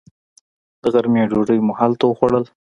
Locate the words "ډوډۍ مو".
1.31-1.73